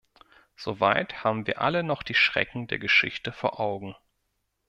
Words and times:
Soweit 0.57 1.23
haben 1.23 1.45
wir 1.45 1.61
alle 1.61 1.83
noch 1.83 2.01
die 2.01 2.15
Schrecken 2.15 2.65
der 2.65 2.79
Geschichte 2.79 3.31
vor 3.31 3.59
Augen. 3.59 3.95